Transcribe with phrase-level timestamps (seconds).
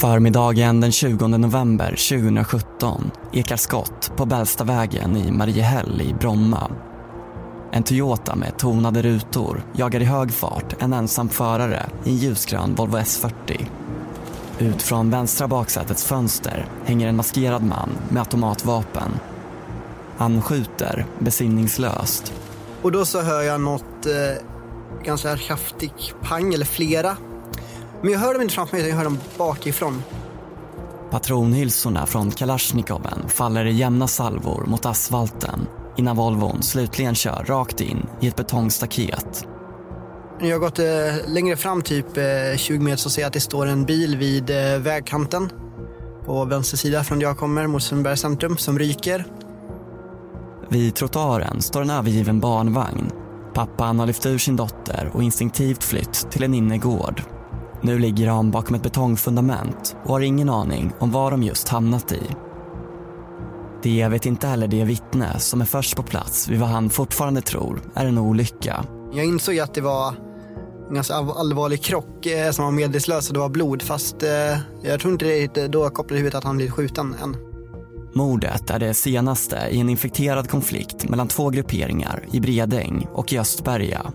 [0.00, 6.70] Förmiddagen den 20 november 2017 ekar skott på Bällstavägen i Mariehäll i Bromma.
[7.72, 12.74] En Toyota med tonade rutor jagar i hög fart en ensam förare i en ljusgrön
[12.74, 13.66] Volvo S40.
[14.58, 19.10] Ut från vänstra baksätets fönster hänger en maskerad man med automatvapen.
[20.16, 22.32] Han skjuter besinningslöst.
[22.82, 24.44] Och då så hör jag något eh,
[25.04, 27.16] ganska kraftigt pang, eller flera.
[28.02, 30.02] Men jag hör dem inte framför mig, utan jag hör dem bakifrån.
[31.10, 38.06] Patronhylsorna från Kalashnikoven faller i jämna salvor mot asfalten innan Volvon slutligen kör rakt in
[38.20, 39.46] i ett betongstaket.
[40.40, 43.32] När jag har gått eh, längre fram, typ eh, 20 meter, så ser jag att
[43.32, 45.50] det står en bil vid eh, vägkanten
[46.26, 49.24] på vänster sida från där jag kommer, mot Sundbybergs centrum, som ryker.
[50.68, 53.10] Vid trottoaren står en övergiven barnvagn.
[53.54, 57.22] Pappan har lyft ur sin dotter och instinktivt flytt till en innergård.
[57.82, 62.12] Nu ligger de bakom ett betongfundament och har ingen aning om var de just hamnat
[62.12, 62.22] i.
[63.82, 67.40] Det vet inte heller det vittne som är först på plats vid vad han fortfarande
[67.40, 68.84] tror är en olycka.
[69.12, 70.14] Jag insåg att det var
[70.88, 75.00] en ganska allvarlig krock eh, som var medvetslös och det var blod fast eh, jag
[75.00, 77.36] tror inte det då kopplade huvudet att han blivit skjuten än.
[78.14, 83.38] Mordet är det senaste i en infekterad konflikt mellan två grupperingar i Bredäng och i
[83.38, 84.12] Östberga.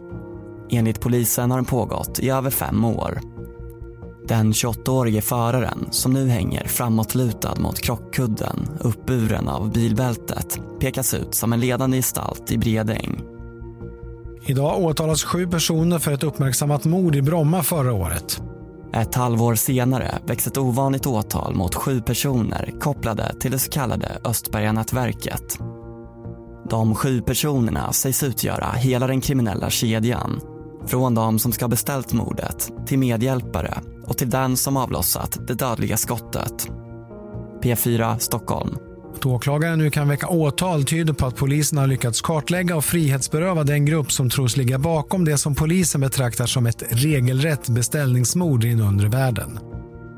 [0.70, 3.35] Enligt polisen har den pågått i över fem år.
[4.28, 11.54] Den 28-årige föraren som nu hänger framåtlutad mot krockkudden uppburen av bilbältet pekas ut som
[11.54, 13.22] en ledande gestalt i Bredäng.
[14.46, 18.42] Idag åtalas sju personer för ett uppmärksammat mord i Bromma förra året.
[18.94, 24.20] Ett halvår senare väcks ett ovanligt åtal mot sju personer kopplade till det så kallade
[24.24, 25.60] Östberganätverket.
[26.70, 30.42] De sju personerna sägs utgöra hela den kriminella kedjan.
[30.88, 35.54] Från de som ska ha beställt mordet till medhjälpare och till den som avlossat det
[35.54, 36.68] dödliga skottet.
[37.64, 38.78] P4 Stockholm.
[39.16, 43.64] Att åklagaren nu kan väcka åtal tyder på att polisen har lyckats kartlägga och frihetsberöva
[43.64, 48.70] den grupp som tros ligga bakom det som polisen betraktar som ett regelrätt beställningsmord i
[48.70, 49.60] den undre världen.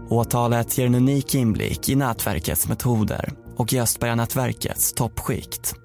[0.09, 5.75] Åtalet ger en unik inblick i nätverkets metoder och i Östberga-nätverkets toppskikt.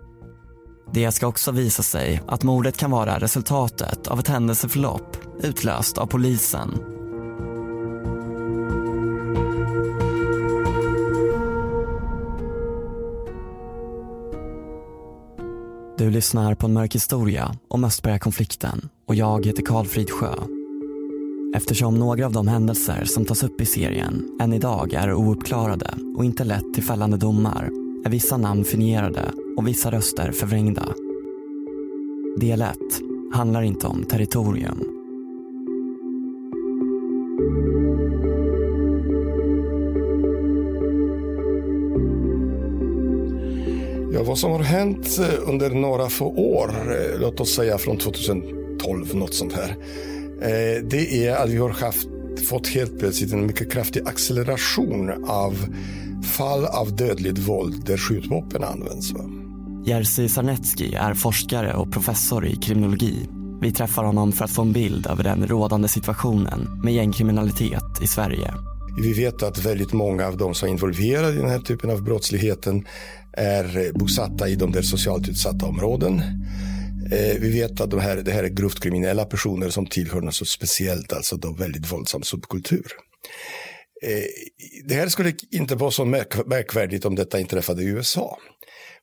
[0.94, 6.06] Det ska också visa sig att mordet kan vara resultatet av ett händelseförlopp utlöst av
[6.06, 6.78] polisen
[15.98, 20.34] Du lyssnar på en mörk historia om Östberga-konflikten och jag heter Karl Fridsjö.
[21.56, 26.24] Eftersom några av de händelser som tas upp i serien än idag är ouppklarade och
[26.24, 30.94] inte lett till fällande domar är vissa namn fingerade och vissa röster förvrängda.
[32.36, 32.76] Del 1
[33.32, 34.84] handlar inte om territorium.
[44.14, 47.96] Ja, vad som har hänt eh, under några få år, eh, låt oss säga från
[47.96, 49.76] 2012, något sånt här.
[50.40, 52.08] Eh, det är att vi har haft,
[52.48, 55.56] fått helt plötsligt en mycket kraftig acceleration av
[56.22, 59.12] fall av dödligt våld där skjutvapen används.
[59.86, 63.28] Jerzy Sarnecki är forskare och professor i kriminologi.
[63.62, 68.06] Vi träffar honom för att få en bild över den rådande situationen med gängkriminalitet i
[68.06, 68.54] Sverige.
[69.02, 72.02] Vi vet att väldigt många av de som är involverade i den här typen av
[72.04, 72.84] brottsligheten
[73.32, 76.22] är bosatta i de där socialt utsatta områden.
[77.12, 80.34] Eh, vi vet att de här, det här är grovt kriminella personer som tillhör något
[80.34, 82.86] så speciellt, alltså då väldigt våldsam subkultur.
[84.02, 84.24] Eh,
[84.84, 88.38] det här skulle inte vara så märk märkvärdigt om detta inträffade i USA.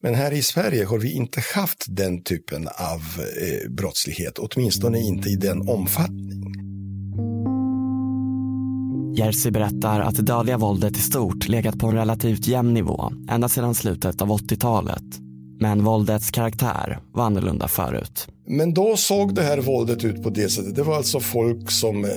[0.01, 3.01] Men här i Sverige har vi inte haft den typen av
[3.42, 6.44] eh, brottslighet, åtminstone inte i den omfattning.
[9.16, 13.50] Jerzy berättar att det dödliga våldet i stort legat på en relativt jämn nivå ända
[13.50, 15.04] sedan slutet av 80-talet.
[15.60, 18.28] Men våldets karaktär var annorlunda förut.
[18.48, 20.75] Men då såg det här våldet ut på det sättet.
[20.75, 22.12] Det var alltså folk som eh,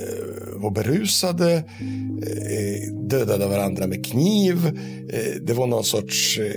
[0.63, 4.57] var berusade, eh, dödade varandra med kniv.
[5.09, 6.51] Eh, det var någon sorts eh,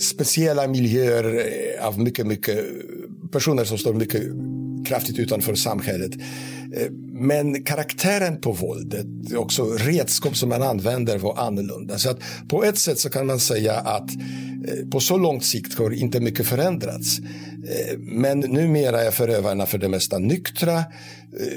[0.00, 1.46] speciella miljöer
[1.80, 2.64] av mycket, mycket
[3.32, 4.22] personer som står mycket
[4.86, 6.12] kraftigt utanför samhället.
[7.12, 9.06] Men karaktären på våldet,
[9.36, 11.98] också redskap som man använder var annorlunda.
[11.98, 12.18] Så att
[12.48, 14.10] på ett sätt så kan man säga att
[14.68, 17.18] Eh, på så lång sikt har inte mycket förändrats.
[17.18, 20.78] Eh, men numera är förövarna för det mesta nyktra.
[20.78, 20.84] Eh,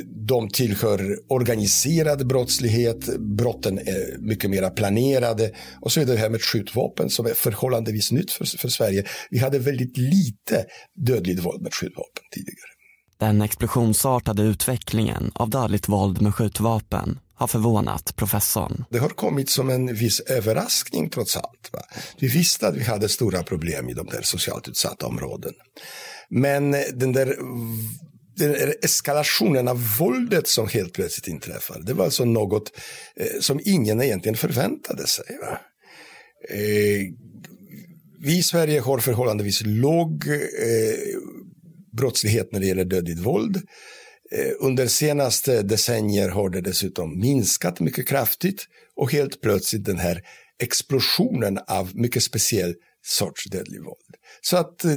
[0.06, 3.18] de tillhör organiserad brottslighet.
[3.19, 5.51] Brotten är mycket mer planerade.
[5.81, 9.04] Och så är det här med skjutvapen som är förhållandevis nytt för, för Sverige.
[9.30, 10.65] Vi hade väldigt lite
[10.95, 12.77] dödligt våld med skjutvapen tidigare.
[13.19, 18.85] Den explosionsartade utvecklingen av dödligt våld med skjutvapen har förvånat professorn.
[18.89, 21.69] Det har kommit som en viss överraskning trots allt.
[21.71, 21.81] Va?
[22.19, 25.57] Vi visste att vi hade stora problem i de där socialt utsatta områdena.
[26.29, 27.35] Men eh, den där
[28.37, 32.71] den eskalationen av våldet som helt plötsligt inträffar, det var alltså något
[33.15, 35.37] eh, som ingen egentligen förväntade sig.
[35.41, 35.59] Va?
[36.49, 37.01] Eh,
[38.19, 41.19] vi i Sverige har förhållandevis låg eh,
[41.97, 43.61] brottslighet när det gäller dödligt våld.
[44.31, 48.65] Eh, under senaste decennier har det dessutom minskat mycket kraftigt
[48.95, 50.21] och helt plötsligt den här
[50.63, 52.74] explosionen av mycket speciell
[53.06, 54.15] sorts dödligt våld.
[54.41, 54.91] Så att eh,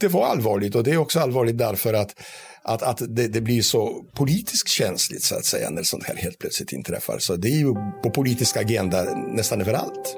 [0.00, 2.14] det var allvarligt och det är också allvarligt därför att,
[2.62, 6.38] att, att det, det, blir så politiskt känsligt så att säga när sånt här helt
[6.38, 7.18] plötsligt inträffar.
[7.18, 10.16] Så det är ju på politisk agenda nästan överallt.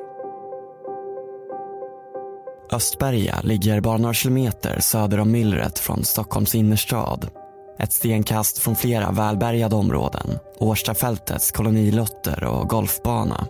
[2.72, 7.30] Östberga ligger bara några kilometer söder om myllret från Stockholms innerstad.
[7.80, 13.46] Ett stenkast från flera välbärgade områden, Årstafältets kolonilotter och golfbana.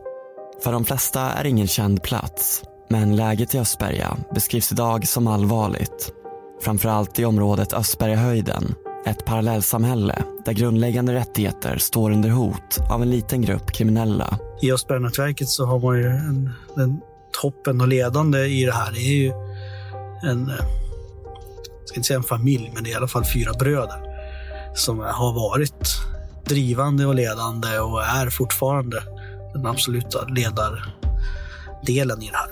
[0.65, 5.27] För de flesta är det ingen känd plats, men läget i Östberga beskrivs idag som
[5.27, 6.13] allvarligt.
[6.63, 8.75] Framförallt i området Östbergahöjden,
[9.07, 14.39] ett parallellsamhälle där grundläggande rättigheter står under hot av en liten grupp kriminella.
[14.63, 17.01] I Östberganätverket så har man ju en, en
[17.43, 19.33] toppen och ledande i det här Det är ju
[20.31, 20.53] en,
[21.79, 24.08] jag ska inte säga en familj, men det är i alla fall fyra bröder
[24.75, 25.99] som har varit
[26.47, 29.03] drivande och ledande och är fortfarande
[29.55, 32.49] den absoluta ledardelen i det här.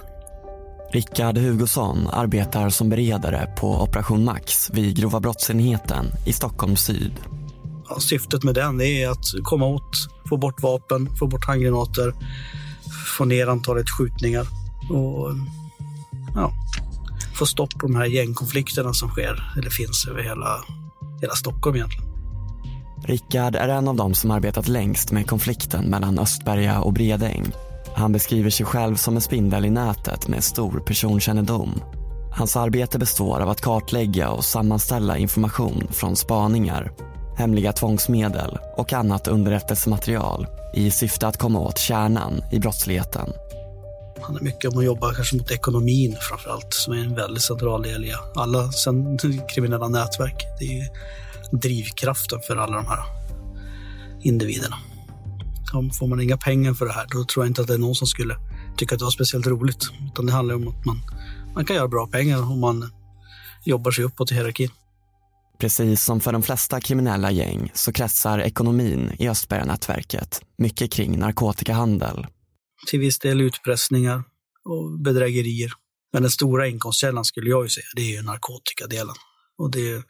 [0.93, 7.13] Rickard Hugosson arbetar som beredare på Operation Max vid grova brottsenheten i Stockholm syd.
[7.89, 9.91] Ja, syftet med den är att komma åt,
[10.29, 12.13] få bort vapen, få bort handgranater,
[13.19, 14.47] få ner antalet skjutningar
[14.91, 15.31] och
[16.35, 16.53] ja,
[17.35, 20.65] få stopp på de här gängkonflikterna som sker, eller finns över hela,
[21.21, 22.07] hela Stockholm egentligen.
[23.05, 27.45] Rickard är en av dem som arbetat längst med konflikten mellan Östberga och Bredäng.
[27.95, 31.83] Han beskriver sig själv som en spindel i nätet med stor personkännedom.
[32.33, 36.93] Hans arbete består av att kartlägga och sammanställa information från spaningar,
[37.37, 43.29] hemliga tvångsmedel och annat underrättelsematerial i syfte att komma åt kärnan i brottsligheten.
[44.17, 47.43] Det handlar mycket om att jobba kanske mot ekonomin framför allt, som är en väldigt
[47.43, 49.19] central del i alla sen,
[49.55, 50.45] kriminella nätverk.
[50.59, 50.89] Det är
[51.53, 53.03] drivkraften för alla de här
[54.23, 54.77] individerna.
[55.73, 57.79] Om får man inga pengar för det här, då tror jag inte att det är
[57.79, 58.37] någon som skulle
[58.77, 59.89] tycka att det var speciellt roligt.
[60.07, 61.01] Utan det handlar om att man,
[61.55, 62.91] man kan göra bra pengar om man
[63.65, 64.71] jobbar sig uppåt i hierarkin.
[65.59, 72.27] Precis som för de flesta kriminella gäng så kretsar ekonomin i Östberganätverket mycket kring narkotikahandel
[72.87, 74.25] till viss del utpressningar
[74.65, 75.73] och bedrägerier.
[76.13, 79.15] Men den stora inkomstkällan skulle jag ju säga, det är ju narkotikadelen.
[79.59, 80.03] Och det är,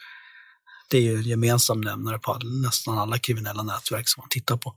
[0.91, 4.75] det är ju gemensam nämnare på nästan alla kriminella nätverk som man tittar på.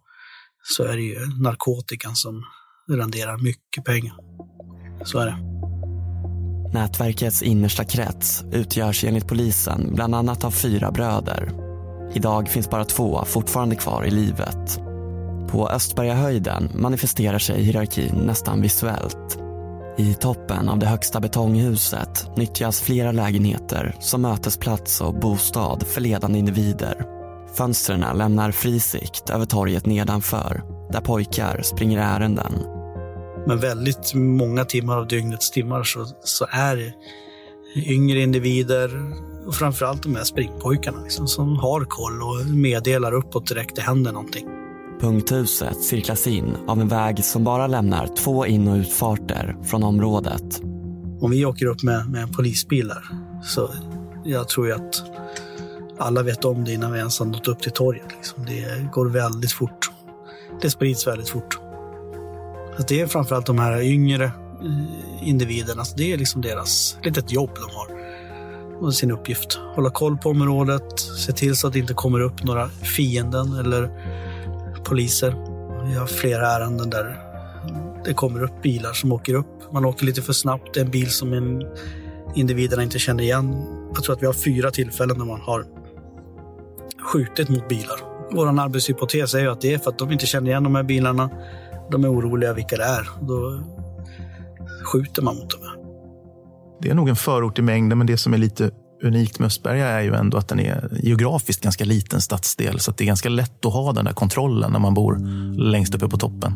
[0.64, 2.44] Så är det ju narkotikan som
[2.90, 4.16] renderar mycket pengar.
[5.06, 5.38] Så är det.
[6.74, 11.52] Nätverkets innersta krets utgörs enligt polisen bland annat av fyra bröder.
[12.14, 14.89] Idag finns bara två fortfarande kvar i livet.
[15.52, 19.38] På Östbergahöjden manifesterar sig hierarkin nästan visuellt.
[19.98, 26.40] I toppen av det högsta betonghuset nyttjas flera lägenheter som mötesplats och bostad för ledande
[26.40, 27.06] individer.
[27.58, 32.54] Fönstren lämnar fri sikt över torget nedanför där pojkar springer ärenden.
[33.48, 36.94] Men väldigt många timmar av dygnets timmar så, så är det
[37.92, 38.90] yngre individer
[39.48, 44.12] och framförallt de här springpojkarna liksom, som har koll och meddelar uppåt direkt det händer
[44.12, 44.59] någonting.
[45.00, 50.62] Punkthuset cirklas in av en väg som bara lämnar två in och utfarter från området.
[51.22, 53.04] Om vi åker upp med, med polisbilar
[53.44, 53.70] så
[54.26, 55.04] jag tror ju att
[55.98, 58.08] alla vet om det innan vi ens har nått upp till torget.
[58.16, 58.46] Liksom.
[58.46, 59.92] Det går väldigt fort.
[60.62, 61.60] Det sprids väldigt fort.
[62.78, 65.22] Så det är framförallt de här yngre eh, individerna.
[65.22, 65.84] individerna.
[65.98, 68.00] Det är liksom deras litet jobb de har.
[68.82, 69.60] Och sin uppgift.
[69.76, 73.90] Hålla koll på området, se till så att det inte kommer upp några fienden eller
[74.84, 75.36] poliser.
[75.88, 77.20] Vi har flera ärenden där
[78.06, 79.74] det kommer upp bilar som åker upp.
[79.74, 80.74] Man åker lite för snabbt.
[80.74, 81.62] Det är en bil som
[82.36, 83.66] individerna inte känner igen.
[83.94, 85.66] Jag tror att vi har fyra tillfällen när man har
[87.14, 88.00] skjutit mot bilar.
[88.32, 90.84] Vår arbetshypotes är ju att det är för att de inte känner igen de här
[90.84, 91.30] bilarna.
[91.92, 93.10] De är oroliga vilka det är.
[93.22, 93.64] Då
[94.84, 95.60] skjuter man mot dem.
[96.82, 98.72] Det är nog en förort i mängden, men det som är lite
[99.04, 102.80] unikt med Östberga är ju ändå att den är geografiskt ganska liten stadsdel.
[102.80, 105.18] Så det är ganska lätt att ha den där kontrollen när man bor
[105.58, 106.54] längst uppe på toppen.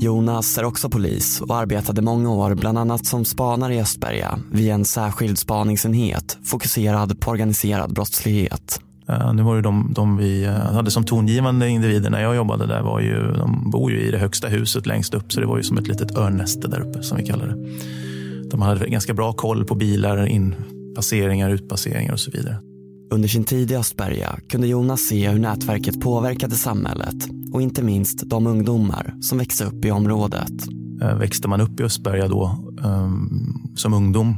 [0.00, 4.70] Jonas är också polis och arbetade många år bland annat som spanare i Östberga vid
[4.70, 8.80] en särskild spaningsenhet fokuserad på organiserad brottslighet.
[9.34, 12.82] Nu var det de, de vi uh, hade som tongivande individer när jag jobbade där
[12.82, 15.62] var ju, de bor ju i det högsta huset längst upp så det var ju
[15.62, 17.56] som ett litet örnnäste där uppe som vi kallar det.
[18.50, 22.60] De hade ganska bra koll på bilar, inpasseringar, utpasseringar och så vidare.
[23.12, 27.14] Under sin tid i Östberga kunde Jonas se hur nätverket påverkade samhället
[27.52, 30.52] och inte minst de ungdomar som växte upp i området.
[31.02, 34.36] Uh, växte man upp i Östberga då um, som ungdom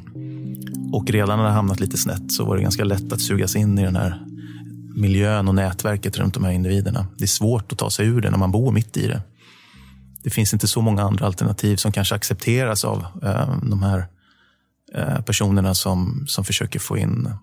[0.92, 3.83] och redan hade hamnat lite snett så var det ganska lätt att sugas in i
[3.83, 4.26] den här
[4.97, 7.07] miljön och nätverket runt de här individerna.
[7.19, 9.23] Det är svårt att ta sig ur det när man bor mitt i det.
[10.23, 14.07] Det finns inte så många andra alternativ som kanske accepteras av eh, de här
[14.95, 17.35] eh, personerna som, som försöker få in,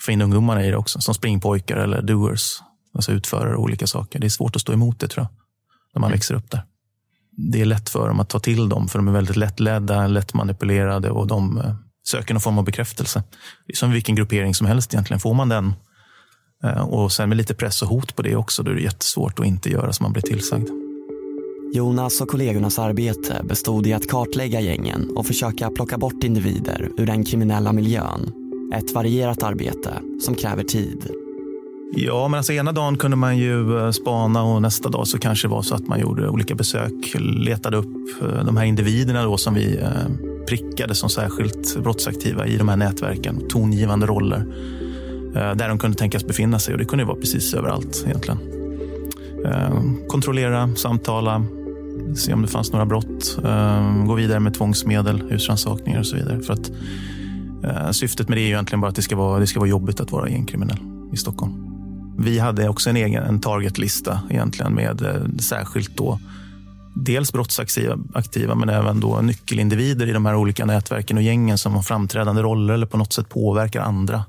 [0.00, 1.00] få in ungdomarna i det också.
[1.00, 2.62] Som springpojkar eller doers,
[2.94, 4.18] alltså utförare av olika saker.
[4.18, 5.30] Det är svårt att stå emot det tror jag,
[5.94, 6.16] när man mm.
[6.16, 6.62] växer upp där.
[7.30, 10.34] Det är lätt för dem att ta till dem, för de är väldigt lättledda, lätt
[10.34, 11.74] manipulerade och de eh,
[12.08, 13.22] söker någon form av bekräftelse.
[13.66, 15.20] Det är som vilken gruppering som helst egentligen.
[15.20, 15.74] Får man den
[16.64, 19.38] Eh, och sen med lite press och hot på det också, då är det jättesvårt
[19.38, 20.68] att inte göra som man blir tillsagd.
[21.72, 27.06] Jonas och kollegornas arbete bestod i att kartlägga gängen och försöka plocka bort individer ur
[27.06, 28.32] den kriminella miljön.
[28.74, 31.10] Ett varierat arbete som kräver tid.
[31.92, 35.48] Ja, men alltså ena dagen kunde man ju eh, spana och nästa dag så kanske
[35.48, 39.36] det var så att man gjorde olika besök, letade upp eh, de här individerna då
[39.36, 39.88] som vi eh,
[40.48, 44.44] prickade som särskilt brottsaktiva i de här nätverken, tongivande roller.
[45.32, 48.38] Där de kunde tänkas befinna sig och det kunde vara precis överallt egentligen.
[50.08, 51.44] Kontrollera, samtala,
[52.16, 56.42] se om det fanns några brott, eh, gå vidare med tvångsmedel, husrannsakningar och så vidare.
[56.42, 56.70] För att,
[57.64, 60.00] eh, syftet med det är egentligen bara att det ska vara, det ska vara jobbigt
[60.00, 60.78] att vara gängkriminell
[61.12, 61.64] i Stockholm.
[62.18, 66.20] Vi hade också en egen en targetlista egentligen med eh, särskilt då
[66.96, 71.82] dels brottsaktiva men även då nyckelindivider i de här olika nätverken och gängen som har
[71.82, 74.24] framträdande roller eller på något sätt påverkar andra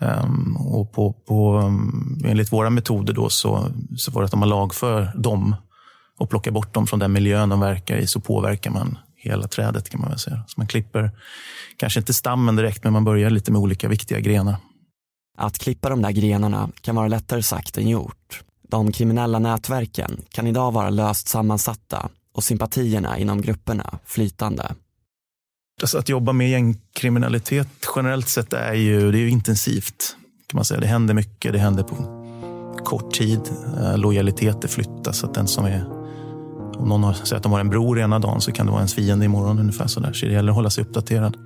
[0.00, 4.40] Um, och på, på, um, enligt våra metoder då så, så var det att om
[4.40, 5.56] man lagför dem
[6.18, 9.88] och plockar bort dem från den miljön de verkar i så påverkar man hela trädet
[9.88, 10.44] kan man väl säga.
[10.46, 11.10] Så man klipper,
[11.76, 14.56] kanske inte stammen direkt, men man börjar lite med olika viktiga grenar.
[15.38, 18.42] Att klippa de där grenarna kan vara lättare sagt än gjort.
[18.68, 24.74] De kriminella nätverken kan idag vara löst sammansatta och sympatierna inom grupperna flytande.
[25.80, 30.16] Alltså att jobba med gängkriminalitet generellt sett är ju, det är ju intensivt.
[30.46, 30.80] kan man säga.
[30.80, 31.96] Det händer mycket, det händer på
[32.84, 33.40] kort tid.
[33.80, 35.18] Eh, lojaliteter flyttas.
[35.18, 35.97] Så att den som är,
[36.78, 38.80] om någon har, säger att de har en bror ena dagen så kan det vara
[38.80, 39.58] ens fiende imorgon.
[39.58, 40.12] ungefär så, där.
[40.12, 41.36] så det gäller att hålla sig uppdaterad.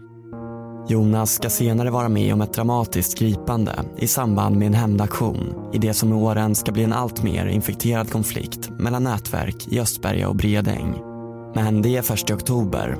[0.88, 5.78] Jonas ska senare vara med om ett dramatiskt gripande i samband med en hämndaktion i
[5.78, 10.28] det som med åren ska bli en allt mer infekterad konflikt mellan nätverk i Östberga
[10.28, 10.94] och Bredäng.
[11.54, 12.96] Men det är först i oktober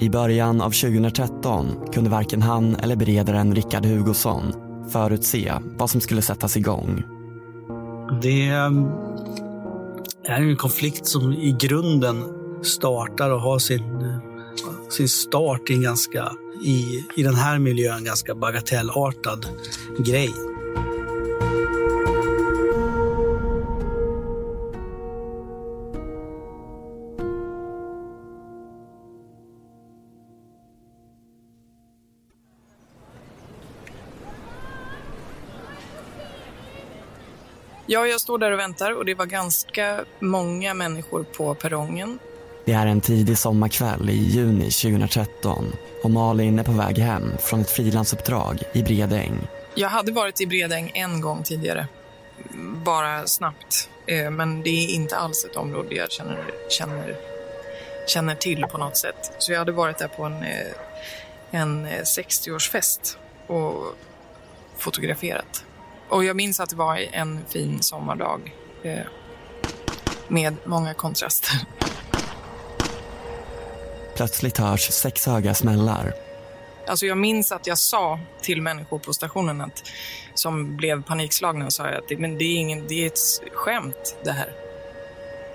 [0.00, 4.52] i början av 2013 kunde varken han eller beredaren Rickard Hugosson
[4.88, 7.02] förutse vad som skulle sättas igång.
[8.22, 8.50] Det
[10.24, 12.24] det här är en konflikt som i grunden
[12.62, 14.20] startar och har sin,
[14.90, 16.32] sin start i, en ganska,
[16.64, 19.46] i, i den här miljön ganska bagatellartad
[19.98, 20.51] grej.
[37.92, 42.18] Ja, jag står där och väntar och det var ganska många människor på perrongen.
[42.64, 45.72] Det är en tidig sommarkväll i juni 2013
[46.02, 49.48] och Malin är på väg hem från ett frilansuppdrag i Bredäng.
[49.74, 51.86] Jag hade varit i Bredäng en gång tidigare,
[52.84, 53.90] bara snabbt.
[54.06, 57.16] Eh, men det är inte alls ett område jag känner, känner
[58.06, 59.32] känner till på något sätt.
[59.38, 60.72] Så jag hade varit där på en, eh,
[61.50, 63.96] en 60-årsfest och
[64.78, 65.64] fotograferat.
[66.12, 68.98] Och jag minns att det var en fin sommardag eh,
[70.28, 71.54] med många kontraster.
[74.16, 76.12] Plötsligt hörs sex höga smällar.
[76.86, 79.82] Alltså jag minns att jag sa till människor på stationen att,
[80.34, 83.18] som blev panikslagna sa att det, men det, är ingen, det är ett
[83.52, 84.52] skämt det här.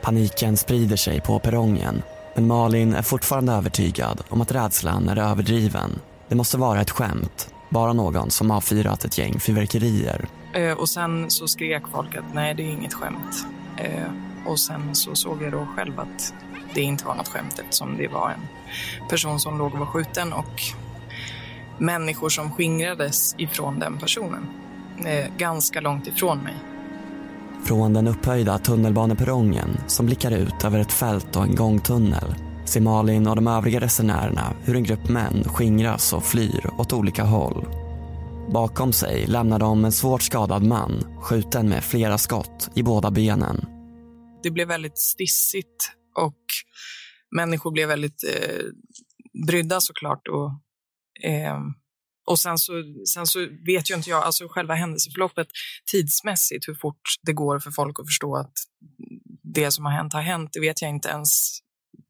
[0.01, 2.03] Paniken sprider sig på perrongen.
[2.35, 5.99] Men Malin är fortfarande övertygad om att rädslan är överdriven.
[6.27, 7.53] Det måste vara ett skämt.
[7.69, 10.27] Bara någon som avfyrat ett gäng fyrverkerier.
[10.57, 13.47] Eh, och sen så skrek folk att nej, det är inget skämt.
[13.77, 14.11] Eh,
[14.45, 16.33] och sen så såg jag då själv att
[16.73, 18.47] det inte var något skämt eftersom det var en
[19.09, 20.61] person som låg och var skjuten och
[21.77, 24.47] människor som skingrades ifrån den personen.
[25.05, 26.55] Eh, ganska långt ifrån mig.
[27.65, 32.35] Från den upphöjda tunnelbaneperrongen som blickar ut över ett fält och en gångtunnel
[32.65, 37.23] ser Malin och de övriga resenärerna hur en grupp män skingras och flyr åt olika
[37.23, 37.86] håll.
[38.53, 43.65] Bakom sig lämnar de en svårt skadad man skjuten med flera skott i båda benen.
[44.43, 46.37] Det blev väldigt stissigt och
[47.35, 48.65] människor blev väldigt eh,
[49.47, 50.27] brydda såklart.
[50.27, 50.51] Och,
[51.29, 51.59] eh,
[52.27, 52.73] och sen så,
[53.13, 55.47] sen så vet ju inte jag, alltså själva händelseförloppet
[55.91, 58.53] tidsmässigt, hur fort det går för folk att förstå att
[59.43, 61.59] det som har hänt har hänt, det vet jag inte ens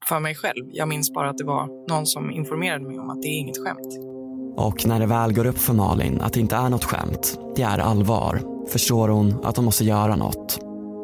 [0.10, 0.65] för mig själv.
[0.72, 3.58] Jag minns bara att det var någon som informerade mig om att det är inget
[3.58, 4.16] skämt.
[4.57, 7.61] Och när det väl går upp för Malin att det inte är något skämt, det
[7.61, 10.59] är allvar, förstår hon att hon måste göra något.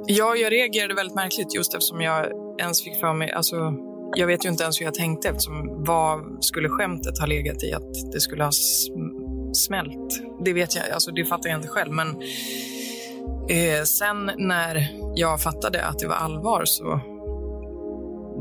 [0.07, 2.25] Ja, jag reagerade väldigt märkligt just eftersom jag
[2.60, 3.55] ens fick för mig, alltså
[4.15, 7.74] jag vet ju inte ens hur jag tänkte eftersom vad skulle skämtet ha legat i
[7.74, 8.51] att det skulle ha
[9.53, 10.24] smält?
[10.45, 12.07] Det vet jag, alltså det fattar jag inte själv men
[13.50, 17.00] eh, sen när jag fattade att det var allvar så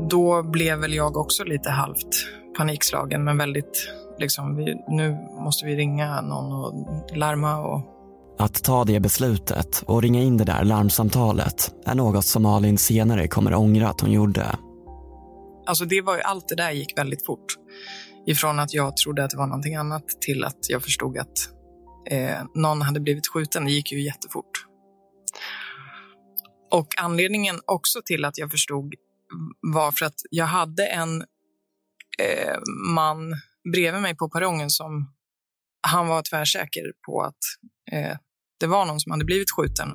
[0.09, 2.27] då blev väl jag också lite halvt
[2.57, 3.89] panikslagen men väldigt
[4.19, 7.93] liksom, vi, nu måste vi ringa någon och larma och
[8.37, 13.27] att ta det beslutet och ringa in det där larmsamtalet är något som Malin senare
[13.27, 14.55] kommer ångra att hon gjorde.
[15.65, 17.45] Alltså det var ju, allt det där gick väldigt fort.
[18.25, 21.49] Ifrån att jag trodde att det var någonting annat till att jag förstod att
[22.09, 23.65] eh, någon hade blivit skjuten.
[23.65, 24.65] Det gick ju jättefort.
[26.71, 28.93] Och anledningen också till att jag förstod
[29.61, 31.21] var för att jag hade en
[32.19, 32.59] eh,
[32.93, 33.33] man
[33.71, 35.13] bredvid mig på perrongen som
[35.87, 37.37] han var tvärsäker på att
[37.91, 38.17] eh,
[38.59, 39.93] det var någon som hade blivit skjuten.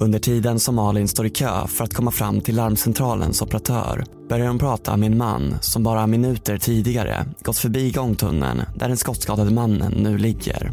[0.00, 4.48] Under tiden som Malin står i kö för att komma fram till larmcentralens operatör börjar
[4.48, 9.50] hon prata med en man som bara minuter tidigare gått förbi gångtunneln där den skottskadade
[9.50, 10.72] mannen nu ligger.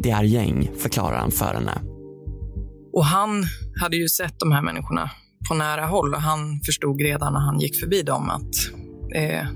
[0.00, 1.82] Det är gäng, förklarar han för henne.
[2.92, 3.44] Och han
[3.80, 5.10] hade ju sett de här människorna
[5.48, 8.54] på nära håll och han förstod redan när han gick förbi dem att
[9.14, 9.46] eh,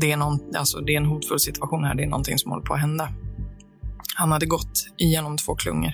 [0.00, 2.64] det, är någon, alltså det är en hotfull situation här, det är någonting som håller
[2.64, 3.08] på att hända.
[4.14, 5.92] Han hade gått igenom två klungor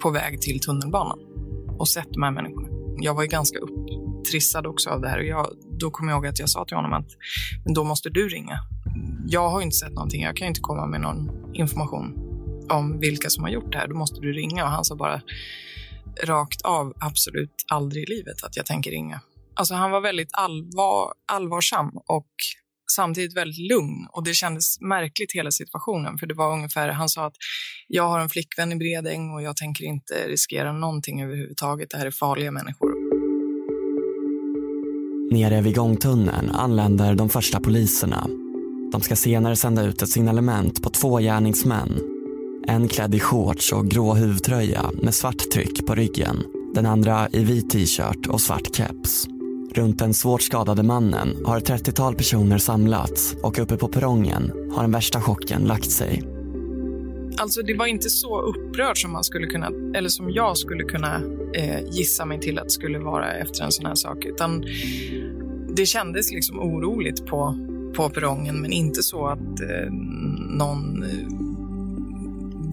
[0.00, 1.18] på väg till tunnelbanan
[1.78, 2.68] och sett de här människorna.
[3.00, 5.46] Jag var ju ganska upptrissad också av det här och jag,
[5.80, 7.06] då kom jag ihåg att jag sa till honom att
[7.64, 8.58] men då måste du ringa.
[9.26, 12.14] Jag har inte sett någonting, jag kan inte komma med någon information
[12.70, 13.88] om vilka som har gjort det här.
[13.88, 15.20] Då måste du ringa och han sa bara
[16.24, 19.20] rakt av absolut aldrig i livet att jag tänker ringa.
[19.54, 22.32] Alltså han var väldigt allvar, allvarsam och
[22.92, 27.26] samtidigt väldigt lugn och det kändes märkligt hela situationen för det var ungefär, han sa
[27.26, 27.36] att
[27.88, 31.90] jag har en flickvän i Bredäng och jag tänker inte riskera någonting överhuvudtaget.
[31.90, 33.08] Det här är farliga människor.
[35.32, 38.26] Nere vid gångtunneln anländer de första poliserna.
[38.92, 41.98] De ska senare sända ut ett signalement på två gärningsmän.
[42.66, 46.36] En klädd i shorts och grå huvtröja med svart tryck på ryggen.
[46.74, 49.37] Den andra i vit t-shirt och svart keps.
[49.74, 54.82] Runt den svårt skadade mannen har ett 30-tal personer samlats och uppe på perrongen har
[54.82, 56.22] den värsta chocken lagt sig.
[57.38, 61.22] Alltså det var inte så upprört som man skulle kunna, eller som jag skulle kunna
[61.54, 64.64] eh, gissa mig till att det skulle vara efter en sån här sak, utan
[65.76, 67.58] det kändes liksom oroligt på,
[67.96, 69.92] på perrongen, men inte så att eh,
[70.50, 71.28] någon eh,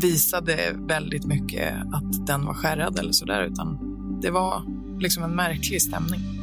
[0.02, 3.78] visade väldigt mycket att den var skärrad eller sådär, utan
[4.22, 4.62] det var
[5.00, 6.35] liksom en märklig stämning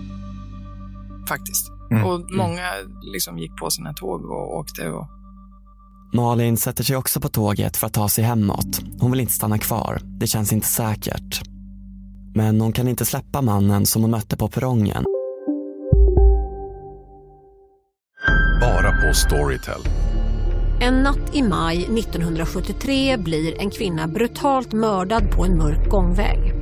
[1.28, 1.70] faktiskt.
[1.90, 2.04] Mm.
[2.04, 2.68] Och många
[3.02, 4.88] liksom gick på sina tåg och åkte.
[4.88, 5.06] Och...
[6.14, 8.80] Malin sätter sig också på tåget för att ta sig hemåt.
[9.00, 10.00] Hon vill inte stanna kvar.
[10.04, 11.42] Det känns inte säkert.
[12.35, 15.04] Men hon kan inte släppa mannen som hon mötte på perrongen.
[18.61, 19.80] Bara på Storytel.
[20.80, 26.62] En natt i maj 1973 blir en kvinna brutalt mördad på en mörk gångväg.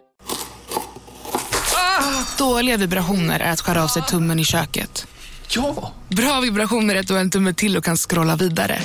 [2.37, 5.07] Dåliga vibrationer är att skära av sig tummen i köket.
[5.55, 5.93] Ja!
[6.09, 8.79] Bra vibrationer är att du har en tumme till och kan scrolla vidare.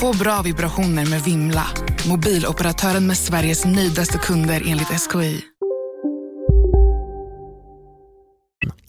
[0.00, 1.66] Få bra vibrationer med Vimla.
[2.08, 5.40] Mobiloperatören med Sveriges nöjdaste kunder enligt SKI.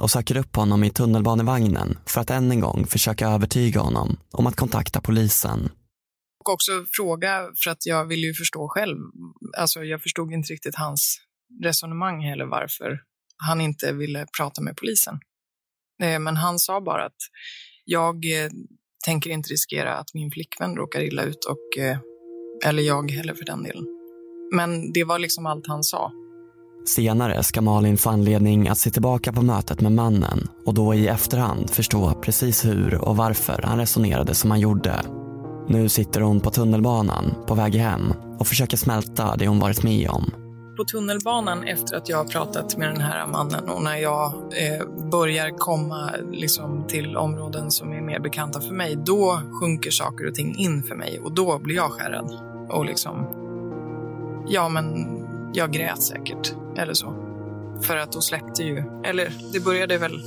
[0.02, 4.48] och söker upp honom i tunnelbanevagnen för att än en gång försöka övertyga honom om
[4.48, 5.70] att kontakta polisen.
[6.39, 8.98] Och också fråga, för att jag vill ju förstå själv.
[9.58, 11.17] Alltså, jag förstod inte riktigt hans
[11.63, 13.00] resonemang heller varför
[13.47, 15.19] han inte ville prata med polisen.
[16.04, 17.21] Eh, men han sa bara att
[17.86, 18.49] jag eh,
[19.06, 21.97] tänker inte riskera att min flickvän råkar illa ut och eh,
[22.65, 23.86] eller jag heller för den delen.
[24.56, 26.12] Men det var liksom allt han sa.
[26.86, 31.08] Senare ska Malin få anledning att se tillbaka på mötet med mannen och då i
[31.08, 35.01] efterhand förstå precis hur och varför han resonerade som han gjorde.
[35.69, 40.10] Nu sitter hon på tunnelbanan på väg hem och försöker smälta det hon varit med
[40.10, 40.40] om.
[40.82, 45.10] På tunnelbanan efter att jag har pratat med den här mannen och när jag eh,
[45.12, 50.36] börjar komma liksom, till områden som är mer bekanta för mig, då sjunker saker och
[50.36, 52.39] ting in för mig och då blir jag skärrad.
[52.70, 53.28] Och liksom,
[54.48, 54.86] ja men
[55.54, 57.13] jag grät säkert eller så.
[57.82, 60.22] För att då släppte ju, eller det började väl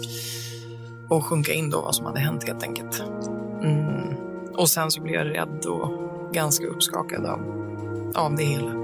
[1.10, 3.04] att sjunka in då vad som hade hänt helt enkelt.
[3.62, 4.16] Mm.
[4.52, 5.90] Och sen så blev jag rädd och
[6.32, 7.40] ganska uppskakad av,
[8.14, 8.83] av det hela.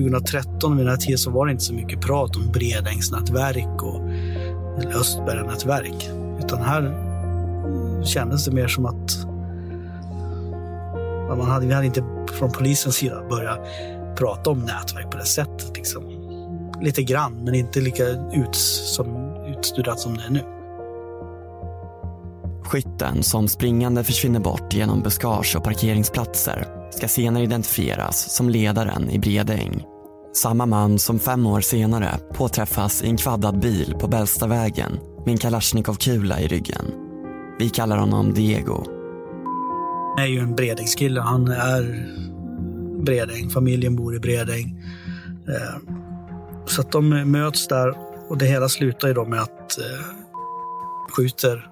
[0.00, 4.00] 2013 vid den här tiden så var det inte så mycket prat om Bredängsnätverk och
[5.00, 6.10] Östberganätverk.
[6.44, 6.94] Utan här
[8.04, 9.26] kändes det mer som att
[11.30, 13.60] att man hade, vi hade inte från polisens sida börjat
[14.16, 15.76] prata om nätverk på det sättet.
[15.76, 16.19] Liksom.
[16.82, 20.42] Lite grann, men inte lika ut, som, utstuderat som det är nu.
[22.64, 29.18] Skytten som springande försvinner bort genom buskage och parkeringsplatser ska senare identifieras som ledaren i
[29.18, 29.84] Bredäng.
[30.32, 34.92] Samma man som fem år senare påträffas i en kvaddad bil på Bällstavägen
[35.24, 36.84] med en Kalashnikov-kula i ryggen.
[37.58, 38.84] Vi kallar honom Diego.
[40.16, 41.20] Han är ju en Bredängskille.
[41.20, 42.06] Han är
[43.04, 43.50] Bredäng.
[43.50, 44.82] Familjen bor i Bredäng.
[45.48, 45.99] Eh,
[46.70, 47.94] Så att de möts där
[48.28, 50.04] och det hela slutar ju då med att eh,
[51.16, 51.70] skjuter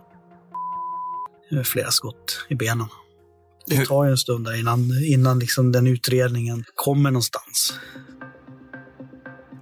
[1.53, 2.89] eh, flera skott i benen.
[3.67, 7.75] Det tar ju en stund där innan, innan liksom den utredningen kommer någonstans.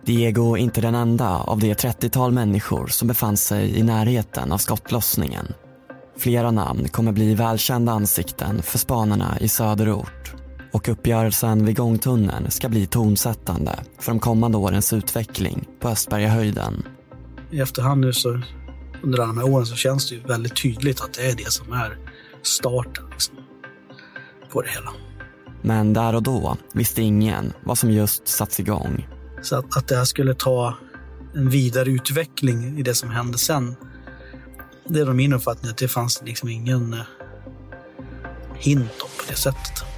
[0.04, 4.58] Diego är inte den enda av det 30-tal människor som befann sig i närheten av
[4.58, 5.46] skottlossningen.
[6.18, 10.34] Flera namn kommer bli välkända ansikten för spanarna i söderort
[10.72, 16.82] och uppgörelsen vid gångtunneln ska bli tonsättande för de kommande årens utveckling på Östbergahöjden.
[17.50, 18.40] I efterhand nu så
[19.02, 21.52] under alla de här åren så känns det ju väldigt tydligt att det är det
[21.52, 21.98] som är
[22.42, 23.34] starten liksom,
[24.52, 24.90] på det hela.
[25.62, 29.08] Men där och då visste ingen vad som just satts igång.
[29.42, 30.74] Så att, att det här skulle ta
[31.34, 33.76] en vidare utveckling i det som hände sen.
[34.84, 37.00] Det är min uppfattning att det fanns liksom ingen eh,
[38.54, 39.95] hint om på det sättet.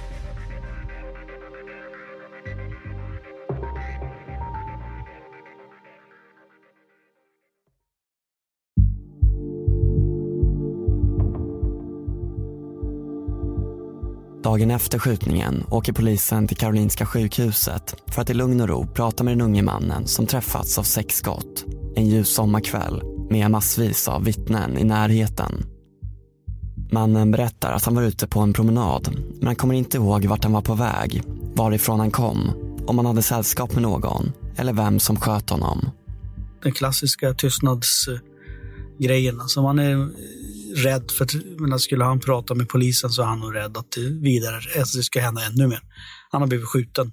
[14.43, 19.23] Dagen efter skjutningen åker polisen till Karolinska sjukhuset för att i lugn och ro prata
[19.23, 24.23] med den unge mannen som träffats av sex skott en ljus sommarkväll med massvis av
[24.23, 25.65] vittnen i närheten.
[26.91, 30.43] Mannen berättar att han var ute på en promenad men han kommer inte ihåg vart
[30.43, 31.23] han var på väg,
[31.53, 32.51] varifrån han kom,
[32.87, 35.89] om han hade sällskap med någon eller vem som sköt honom.
[36.63, 39.41] Den klassiska tystnadsgrejen.
[39.41, 40.09] Alltså man är
[40.75, 43.91] rädd för att men skulle han prata med polisen så är han nog rädd att
[43.91, 45.81] det, vidare, alltså det ska hända ännu mer.
[46.31, 47.11] Han har blivit skjuten.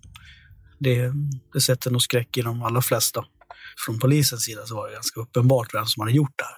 [0.78, 1.12] Det,
[1.52, 3.24] det sätter nog skräck i de allra flesta.
[3.86, 6.56] Från polisens sida så var det ganska uppenbart vem som hade gjort det här.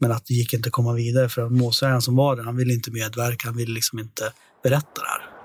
[0.00, 2.56] Men att det gick inte att komma vidare för målsäganden målsägaren som var där, han
[2.56, 4.32] ville inte medverka, han ville liksom inte
[4.62, 5.40] berätta det här.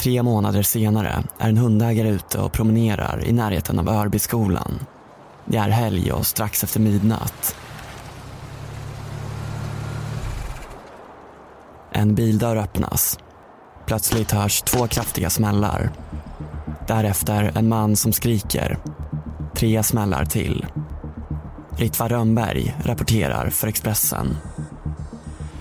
[0.00, 4.78] Tre månader senare är en hundägare ute och promenerar i närheten av Örbyskolan.
[5.50, 7.56] Det är helg och strax efter midnatt.
[11.92, 13.18] En bildörr öppnas.
[13.86, 15.90] Plötsligt hörs två kraftiga smällar.
[16.86, 18.78] Därefter en man som skriker.
[19.54, 20.66] Tre smällar till.
[21.76, 24.36] Ritva Rönnberg rapporterar för Expressen.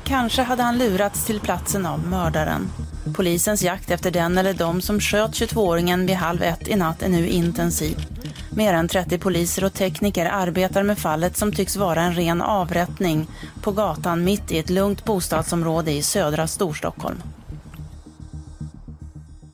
[0.03, 2.69] Kanske hade han lurats till platsen av mördaren.
[3.15, 7.09] Polisens jakt efter den eller de som sköt 22-åringen vid halv ett i natt är
[7.09, 8.16] nu intensiv.
[8.57, 13.27] Mer än 30 poliser och tekniker arbetar med fallet som tycks vara en ren avrättning
[13.61, 17.17] på gatan mitt i ett lugnt bostadsområde i södra Storstockholm.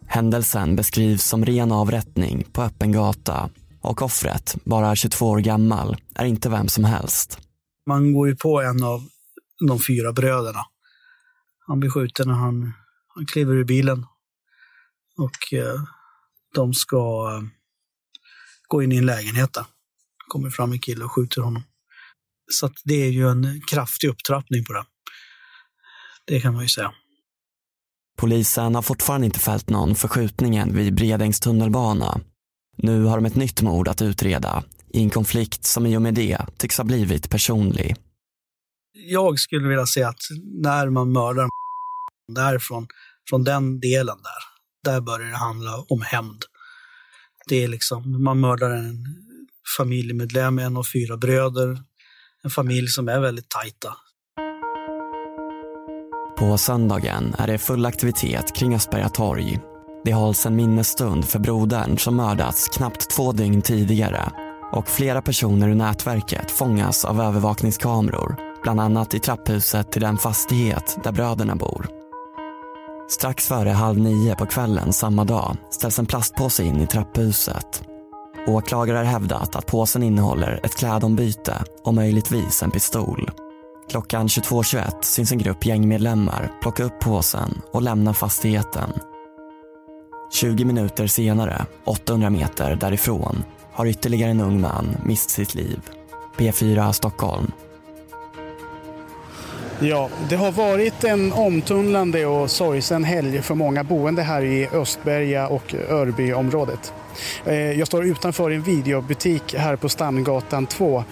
[0.07, 3.49] Händelsen beskrivs som ren avrättning på öppen gata
[3.81, 7.39] och offret, bara 22 år gammal, är inte vem som helst.
[7.85, 9.01] Man går ju på en av
[9.67, 10.61] de fyra bröderna.
[11.67, 12.73] Han blir skjuten när han,
[13.07, 14.05] han kliver ur bilen.
[15.17, 15.81] Och eh,
[16.55, 17.62] de ska eh,
[18.73, 19.65] gå in i en lägenhet där.
[20.27, 21.63] kommer fram en kille och skjuter honom.
[22.51, 24.86] Så att det är ju en kraftig upptrappning på det.
[26.27, 26.93] Det kan man ju säga.
[28.17, 32.21] Polisen har fortfarande inte fällt någon för skjutningen vid Bredängs tunnelbana.
[32.77, 36.13] Nu har de ett nytt mord att utreda i en konflikt som i och med
[36.13, 37.95] det tycks ha blivit personlig.
[38.93, 40.21] Jag skulle vilja säga att
[40.63, 41.49] när man mördar
[42.36, 42.88] därifrån,
[43.29, 46.43] från den delen där, där börjar det handla om hämnd.
[47.47, 49.06] Det är liksom, man mördar en
[49.77, 51.77] familjemedlem, en av fyra bröder,
[52.43, 53.93] en familj som är väldigt tajta.
[56.38, 59.60] På söndagen är det full aktivitet kring Asperga torg.
[60.06, 64.32] Det hålls en minnesstund för brodern som mördats knappt två dygn tidigare
[64.71, 70.97] och flera personer ur nätverket fångas av övervakningskameror, bland annat i trapphuset till den fastighet
[71.03, 72.02] där bröderna bor.
[73.13, 77.84] Strax före halv nio på kvällen samma dag ställs en plastpåse in i trapphuset.
[78.47, 83.32] Åklagare har hävdat att påsen innehåller ett klädombyte och möjligtvis en pistol.
[83.89, 88.93] Klockan 22.21 syns en grupp gängmedlemmar plocka upp påsen och lämna fastigheten.
[90.32, 95.82] 20 minuter senare, 800 meter därifrån, har ytterligare en ung man mist sitt liv.
[96.38, 97.52] P4 Stockholm.
[99.79, 105.47] Ja, det har varit en omtumlande och sorgsen helg för många boende här i Östberga
[105.47, 106.93] och Örbyområdet.
[107.45, 111.03] Eh, jag står utanför en videobutik här på Stamgatan 2.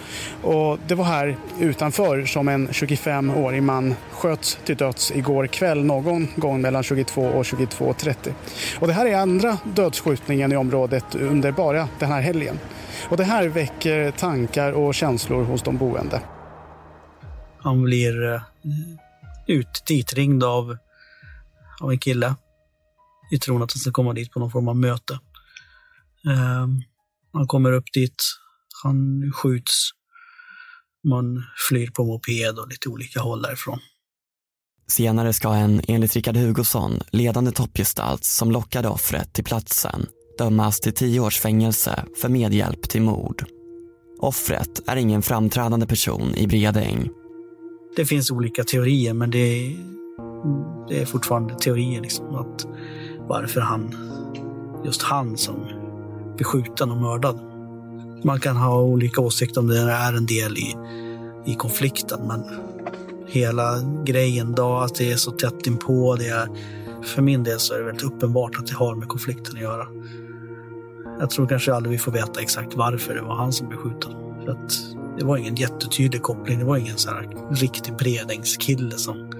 [0.42, 6.28] Och det var här utanför som en 25-årig man sköts till döds igår kväll någon
[6.36, 8.14] gång mellan 22 och 22.30.
[8.80, 12.58] Och det här är andra dödsskjutningen i området under bara den här helgen.
[13.08, 16.20] Och det här väcker tankar och känslor hos de boende.
[17.62, 18.42] Han blir eh,
[19.46, 20.76] ut, ditringd av,
[21.80, 22.34] av en kille
[23.32, 25.20] i tron att han ska komma dit på någon form av möte.
[26.26, 26.66] Uh,
[27.32, 28.24] han kommer upp dit,
[28.82, 29.90] han skjuts,
[31.08, 33.78] man flyr på moped och lite olika håll därifrån.
[34.88, 40.06] Senare ska en, enligt Rickard Hugosson, ledande toppgestalt som lockade offret till platsen
[40.38, 43.44] dömas till tio års fängelse för medhjälp till mord.
[44.20, 47.10] Offret är ingen framträdande person i Bredäng.
[47.96, 49.76] Det finns olika teorier, men det är,
[50.88, 52.00] det är fortfarande teorier.
[52.00, 52.66] Liksom, att
[53.28, 53.96] varför han,
[54.84, 55.54] just han som
[56.36, 57.40] blir skjuten och mördad.
[58.24, 60.76] Man kan ha olika åsikter om det är en del i,
[61.46, 62.44] i konflikten, men
[63.26, 66.48] hela grejen då, att det är så tätt inpå, det är,
[67.02, 69.86] för min del så är det väldigt uppenbart att det har med konflikten att göra.
[71.20, 74.12] Jag tror kanske aldrig vi får veta exakt varför det var han som blev skjuten.
[74.44, 76.58] För att det var ingen jättetydlig koppling.
[76.58, 79.32] Det var ingen så här riktig Bredängskille som...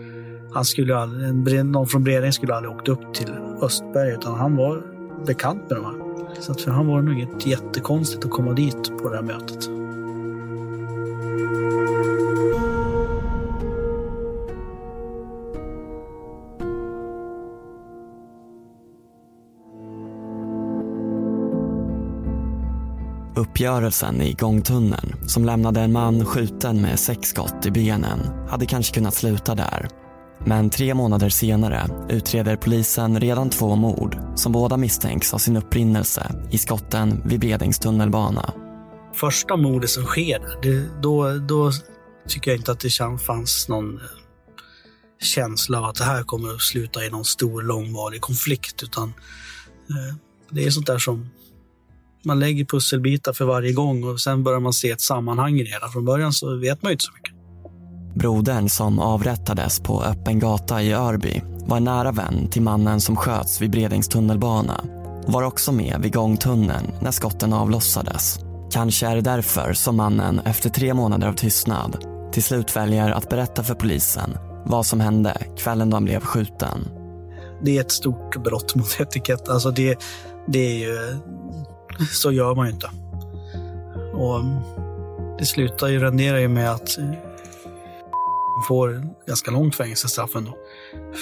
[0.55, 3.31] Han skulle aldrig, någon från Bredäng skulle aldrig åkt upp till
[3.63, 4.83] Östberg utan han var
[5.27, 5.95] bekant med de här.
[6.41, 9.23] Så att för han var det nog inget jättekonstigt att komma dit på det här
[9.23, 9.82] mötet.
[23.43, 28.95] Uppgörelsen i gångtunneln som lämnade en man skjuten med sex skott i benen hade kanske
[28.95, 29.89] kunnat sluta där.
[30.47, 36.35] Men tre månader senare utreder polisen redan två mord som båda misstänks ha sin upprinnelse
[36.51, 38.53] i skotten vid Bredängs tunnelbana.
[39.15, 41.73] Första mordet som sker, det, då, då
[42.29, 42.91] tycker jag inte att det
[43.27, 44.03] fanns någon eh,
[45.23, 48.83] känsla av att det här kommer att sluta i någon stor långvarig konflikt.
[48.83, 50.17] Utan eh,
[50.51, 51.31] det är sånt där som
[52.25, 55.71] man lägger pusselbitar för varje gång och sen börjar man se ett sammanhang i det
[55.71, 55.89] hela.
[55.89, 57.35] Från början så vet man ju inte så mycket.
[58.15, 63.17] Brodern som avrättades på öppen gata i Örby var en nära vän till mannen som
[63.17, 64.85] sköts vid Bredängs tunnelbana
[65.27, 68.39] och var också med vid gångtunneln när skotten avlossades.
[68.73, 73.29] Kanske är det därför som mannen efter tre månader av tystnad till slut väljer att
[73.29, 76.89] berätta för polisen vad som hände kvällen då han blev skjuten.
[77.63, 79.49] Det är ett stort brott mot etikett.
[79.49, 79.99] Alltså det,
[80.47, 81.19] det är ju...
[82.11, 82.91] Så gör man ju inte.
[84.13, 84.41] Och
[85.39, 87.05] det slutar ju, renderar ju med att eh,
[88.69, 90.57] får ganska långt fängelsestraff ändå.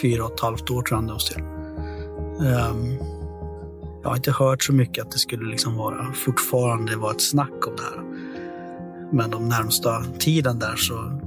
[0.03, 1.43] Fyra och ett halvt år tror jag han döms till.
[2.41, 2.99] Um,
[4.03, 7.67] jag har inte hört så mycket att det skulle liksom vara fortfarande vara ett snack
[7.67, 8.05] om det här.
[9.13, 11.21] Men de närmsta tiden där så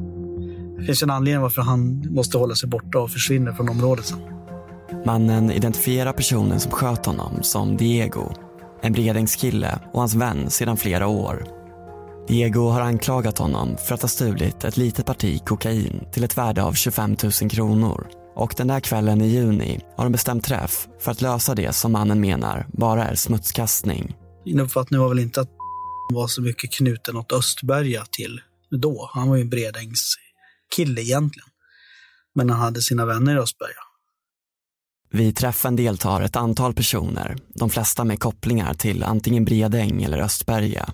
[0.85, 4.19] finns en anledning varför han måste hålla sig borta och försvinner från området sen.
[5.05, 8.33] Mannen identifierar personen som sköt honom som Diego,
[8.83, 11.47] en Bredängskille och hans vän sedan flera år.
[12.27, 16.63] Diego har anklagat honom för att ha stulit ett litet parti kokain till ett värde
[16.63, 18.07] av 25 000 kronor.
[18.35, 21.91] Och den där kvällen i juni har de bestämt träff för att lösa det som
[21.91, 24.15] mannen menar bara är smutskastning.
[24.45, 25.49] Min uppfattning var väl inte att
[26.13, 28.41] var så mycket knuten åt Östberga till
[28.81, 29.09] då.
[29.13, 31.49] Han var ju en Bredängskille egentligen.
[32.35, 33.82] Men han hade sina vänner i Östberga.
[35.15, 40.93] Vid träffen deltar ett antal personer, de flesta med kopplingar till antingen Bredäng eller Östberga.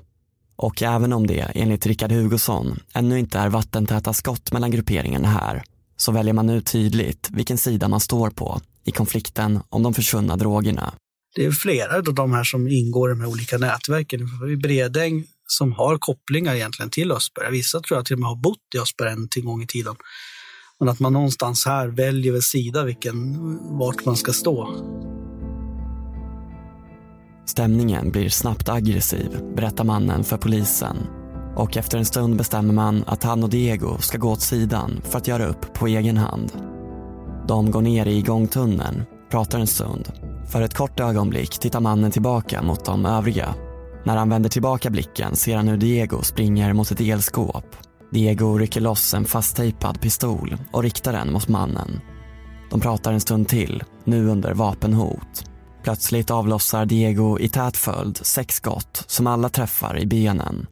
[0.55, 5.63] Och även om det, enligt Rickard Hugosson, ännu inte är vattentäta skott mellan grupperingarna här,
[5.97, 10.35] så väljer man nu tydligt vilken sida man står på i konflikten om de försvunna
[10.35, 10.93] drogerna.
[11.35, 14.21] Det är flera av de här som ingår i de här olika nätverken.
[14.51, 17.49] I Bredäng som har kopplingar egentligen till Östberga.
[17.49, 19.95] Vissa tror jag till och med har bott i Östberga en gång i tiden.
[20.79, 23.37] Men att man någonstans här väljer väl sida vilken,
[23.77, 24.67] vart man ska stå.
[27.45, 30.97] Stämningen blir snabbt aggressiv, berättar mannen för polisen.
[31.55, 35.17] Och efter en stund bestämmer man att han och Diego ska gå åt sidan för
[35.17, 36.51] att göra upp på egen hand.
[37.47, 40.11] De går ner i gångtunneln, pratar en stund.
[40.51, 43.55] För ett kort ögonblick tittar mannen tillbaka mot de övriga.
[44.05, 47.88] När han vänder tillbaka blicken ser han hur Diego springer mot ett elskåp.
[48.11, 52.01] Diego rycker loss en fasttejpad pistol och riktar den mot mannen.
[52.69, 55.45] De pratar en stund till, nu under vapenhot.
[55.83, 60.67] Plötsligt avlossar Diego i tät följd sex skott som alla träffar i benen.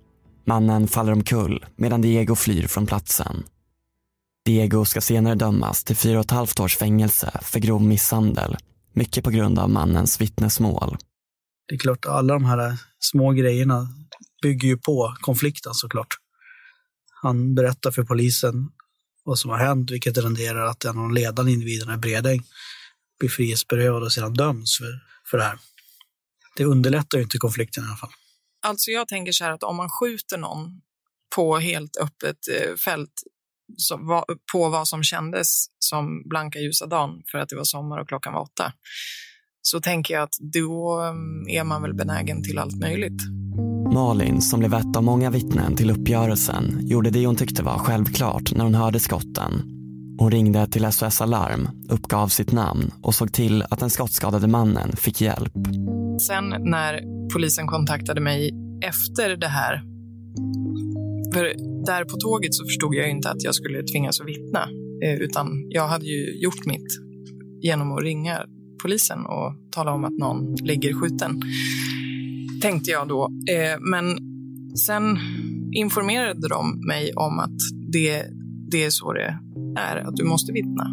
[0.46, 3.44] Mannen faller omkull medan Diego flyr från platsen.
[4.46, 8.58] Diego ska senare dömas till fyra och ett halvt års fängelse för grov misshandel,
[8.94, 10.98] mycket på grund av mannens vittnesmål.
[11.68, 13.88] Det är klart, alla de här små grejerna
[14.42, 16.18] bygger ju på konflikten såklart.
[17.22, 18.70] Han berättar för polisen
[19.24, 22.44] vad som har hänt, vilket renderar att en av de ledande individerna i Bredäng
[23.20, 25.00] blir frihetsberövad och sedan döms för,
[25.30, 25.60] för det här.
[26.56, 28.10] Det underlättar ju inte konflikten i alla fall.
[28.62, 30.82] Alltså jag tänker så här att om man skjuter någon
[31.36, 33.12] på helt öppet eh, fält
[34.52, 38.34] på vad som kändes som blanka ljusa dagen för att det var sommar och klockan
[38.34, 38.74] var åtta,
[39.62, 43.22] så tänker jag att då mm, är man väl benägen till allt möjligt.
[43.94, 48.56] Malin, som blev ett av många vittnen till uppgörelsen, gjorde det hon tyckte var självklart
[48.56, 49.52] när hon hörde skotten.
[50.18, 54.96] Hon ringde till SOS Alarm, uppgav sitt namn och såg till att den skottskadade mannen
[54.96, 55.54] fick hjälp.
[56.28, 57.02] Sen när
[57.34, 58.52] polisen kontaktade mig
[58.86, 59.82] efter det här,
[61.34, 61.44] för
[61.86, 64.60] där på tåget så förstod jag inte att jag skulle tvingas att vittna,
[65.06, 66.88] eh, utan jag hade ju gjort mitt
[67.62, 68.40] genom att ringa
[68.84, 71.42] polisen och tala om att någon ligger skjuten
[72.62, 73.30] tänkte jag då.
[73.50, 74.18] Eh, men
[74.78, 75.18] sen
[75.74, 77.58] informerade de mig om att
[77.94, 78.24] det,
[78.72, 79.40] det är så det
[79.80, 80.92] är, att du måste vittna.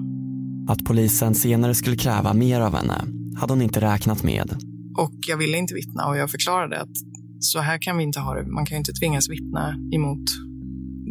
[0.68, 3.04] Att polisen senare skulle kräva mer av henne
[3.36, 4.56] hade hon inte räknat med.
[4.98, 6.96] Och jag ville inte vittna och jag förklarade att
[7.40, 8.46] så här kan vi inte ha det.
[8.46, 10.30] Man kan ju inte tvingas vittna emot.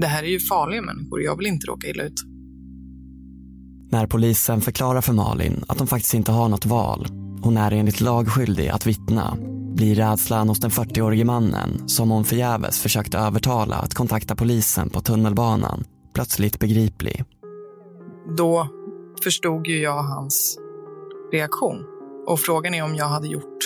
[0.02, 1.22] Det här är ju farliga människor.
[1.22, 2.24] Jag vill inte råka illa ut.
[3.92, 7.08] När polisen förklarar för Malin att hon faktiskt inte har något val,
[7.42, 9.38] hon är enligt lag skyldig att vittna,
[9.76, 15.02] blir rädslan hos den 40-årige mannen, som hon förgäves försökte övertala att kontakta polisen på
[15.02, 15.84] tunnelbanan,
[16.14, 17.24] plötsligt begriplig.
[18.38, 18.68] Då
[19.24, 20.58] förstod ju jag hans
[21.32, 21.86] reaktion.
[22.28, 23.58] Och frågan är om jag hade gjort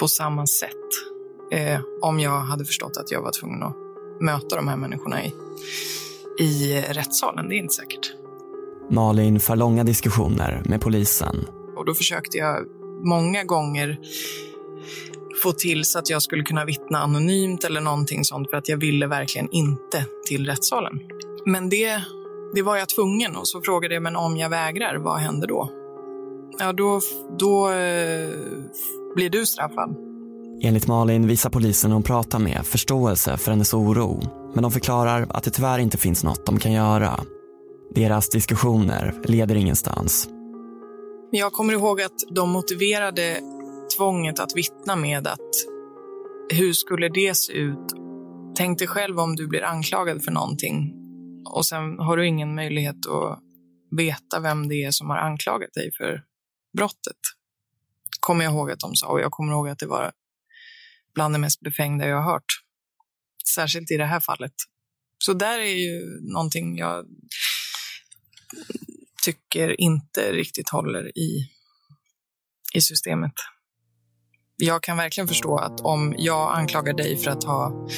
[0.00, 0.70] på samma sätt.
[1.52, 3.76] Eh, om jag hade förstått att jag var tvungen att
[4.20, 5.32] möta de här människorna i,
[6.38, 7.48] i rättssalen.
[7.48, 8.12] Det är inte säkert.
[8.90, 11.36] Malin för långa diskussioner med polisen.
[11.76, 12.66] Och då försökte jag
[13.04, 13.98] många gånger
[15.42, 18.76] få till så att jag skulle kunna vittna anonymt eller någonting sånt för att jag
[18.76, 21.00] ville verkligen inte till rättssalen.
[21.46, 22.02] Men det,
[22.54, 25.68] det var jag tvungen och så frågade jag men om jag vägrar, vad händer då?
[26.58, 27.00] Ja, då,
[27.38, 28.28] då eh,
[29.14, 29.96] blir du straffad.
[30.62, 34.20] Enligt Malin visar polisen hon pratar med förståelse för hennes oro,
[34.54, 37.20] men de förklarar att det tyvärr inte finns något de kan göra.
[37.94, 40.28] Deras diskussioner leder ingenstans.
[41.30, 43.40] Jag kommer ihåg att de motiverade
[43.96, 45.50] tvånget att vittna med att
[46.52, 47.92] hur skulle det se ut?
[48.56, 50.94] Tänk dig själv om du blir anklagad för någonting
[51.46, 53.40] och sen har du ingen möjlighet att
[53.96, 56.24] veta vem det är som har anklagat dig för
[56.76, 57.16] brottet.
[58.20, 60.12] Kommer jag ihåg att de sa och jag kommer ihåg att det var
[61.14, 62.62] bland det mest befängda jag har hört.
[63.54, 64.54] Särskilt i det här fallet.
[65.18, 67.06] Så där är ju någonting jag
[69.24, 71.50] tycker inte riktigt håller i,
[72.74, 73.32] i systemet.
[74.64, 77.88] Jag kan verkligen förstå att om jag anklagar dig för att ha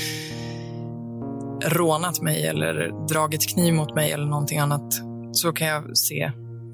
[1.65, 4.95] rånat mig eller dragit kniv mot mig eller någonting annat
[5.33, 6.33] så kan jag se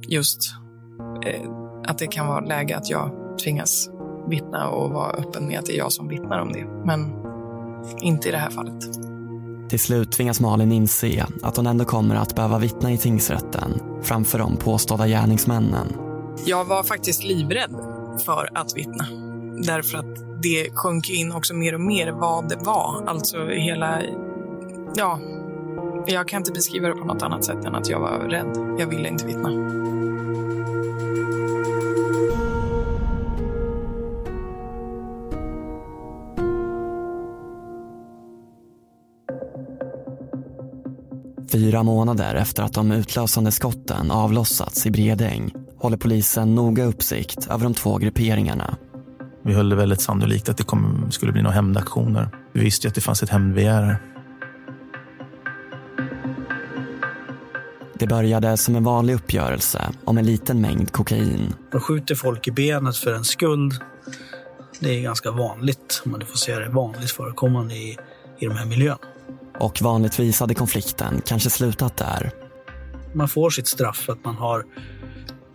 [0.09, 0.39] just
[1.27, 1.51] eh,
[1.87, 3.11] att det kan vara läge att jag
[3.45, 3.91] tvingas
[4.29, 6.67] vittna och vara öppen med att det är jag som vittnar om det.
[6.87, 7.13] Men
[8.01, 8.81] inte i det här fallet.
[9.71, 14.39] Till slut tvingas Malin inse att hon ändå kommer att behöva vittna i tingsrätten framför
[14.39, 15.87] de påstådda gärningsmännen.
[16.47, 17.77] Jag var faktiskt livrädd
[18.25, 19.30] för att vittna.
[19.67, 23.05] Därför att det sjönk in också mer och mer vad det var.
[23.07, 24.03] Alltså hela...
[24.97, 25.21] Ja,
[26.07, 28.77] jag kan inte beskriva det på något annat sätt än att jag var rädd.
[28.79, 29.51] Jag ville inte vittna.
[41.53, 47.65] Fyra månader efter att de utlösande skotten avlossats i Bredäng håller polisen noga uppsikt över
[47.65, 48.77] de två grupperingarna.
[49.43, 52.29] Vi höll det väldigt sannolikt att det kom, skulle bli några hämndaktioner.
[52.53, 53.99] Vi visste ju att det fanns ett hämndbegär här.
[57.95, 61.55] Det började som en vanlig uppgörelse om en liten mängd kokain.
[61.73, 63.75] De skjuter folk i benet för en skuld.
[64.81, 67.99] Det är ganska vanligt, om man får säga det, vanligt förekommande i,
[68.39, 68.99] i de här miljöerna.
[69.59, 72.31] Och vanligtvis hade konflikten kanske slutat där.
[73.15, 74.65] Man får sitt straff för att man har,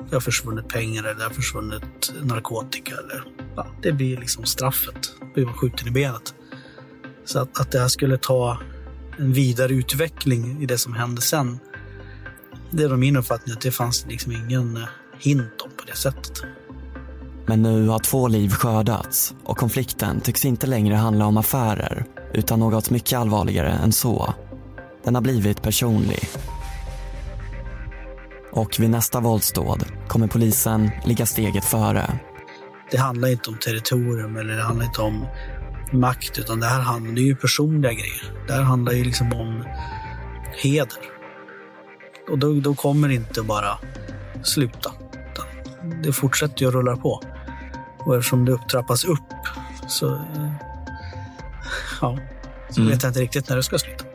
[0.10, 2.92] det har försvunnit pengar eller det har försvunnit narkotika.
[2.92, 3.24] Eller,
[3.56, 5.14] ja, det blir liksom straffet.
[5.34, 6.34] Blir man skjuten i benet.
[7.26, 8.58] Så att, att det här skulle ta
[9.18, 11.60] en vidare utveckling i det som hände sen.
[12.72, 14.84] Det är då min uppfattning att det fanns liksom ingen eh,
[15.20, 16.44] hint om på det sättet.
[17.48, 22.60] Men nu har två liv skördats och konflikten tycks inte längre handla om affärer utan
[22.60, 24.34] något mycket allvarligare än så.
[25.04, 26.20] Den har blivit personlig.
[28.56, 32.20] Och vid nästa våldsdåd kommer polisen ligga steget före.
[32.92, 35.26] Det handlar inte om territorium eller det handlar inte om
[35.92, 38.34] makt utan det här handlar det är ju personliga grejer.
[38.48, 39.66] Det här handlar ju liksom om
[40.64, 40.98] heder.
[42.32, 43.78] Och då, då kommer det inte bara
[44.44, 44.92] sluta.
[46.04, 47.22] Det fortsätter ju att rulla på.
[48.00, 49.20] Och eftersom det upptrappas upp
[49.88, 50.22] så,
[52.02, 52.18] ja,
[52.70, 52.92] så Mm.
[52.92, 54.06] vet jag inte riktigt när det ska sluta.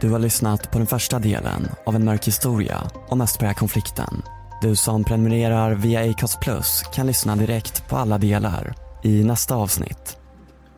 [0.00, 2.76] Du har lyssnat på den första delen av en mörk historia
[3.08, 4.22] om Östberga-konflikten.
[4.62, 8.72] Du som prenumererar via Acast Plus kan lyssna direkt på alla delar
[9.02, 10.16] i nästa avsnitt.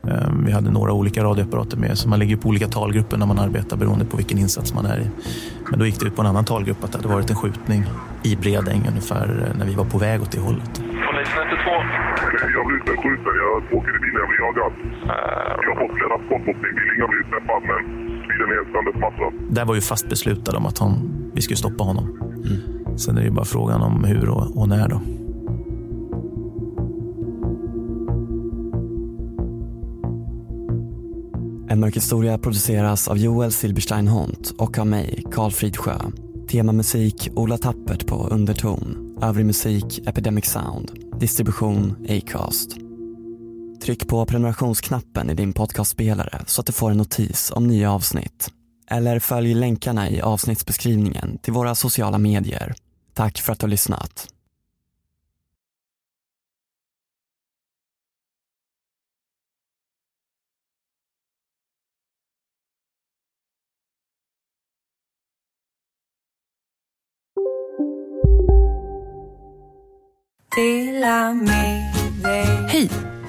[0.09, 3.39] Eh, Vi hade några olika radioapparater med, så man ligger på olika talgrupper när man
[3.39, 5.11] arbetar beroende på vilken insats man är i.
[5.70, 7.85] Men då gick det ut på en annan talgrupp att det hade varit en skjutning
[8.23, 10.73] i Bredäng ungefär eh, när vi var på väg åt det hållet.
[10.79, 11.87] Polisen 112.
[12.57, 13.33] Jag blir ute skjuten.
[13.43, 14.18] Jag åker i bilen.
[14.23, 14.73] Jag blir jagad.
[15.64, 16.77] Jag har fått flera skott mot bil.
[16.93, 17.83] Ingen har blivit träffad, men
[18.25, 19.55] är helt söndersladdad.
[19.55, 20.93] Där var ju fast beslutad om att han,
[21.35, 22.18] vi skulle stoppa honom.
[22.97, 25.01] Sen är det ju bara frågan om hur och, och när då.
[31.68, 35.95] En mörk historia produceras av Joel Silberstein Hont och av mig, Karl Fridsjö.
[36.49, 39.18] Temamusik Ola Tappert på underton.
[39.23, 40.93] Övrig musik Epidemic Sound.
[41.20, 42.77] Distribution Acast.
[43.83, 48.51] Tryck på prenumerationsknappen i din podcastspelare så att du får en notis om nya avsnitt.
[48.91, 52.74] Eller följ länkarna i avsnittsbeskrivningen till våra sociala medier.
[53.14, 54.28] Tack för att du har lyssnat.
[72.68, 73.12] Hej!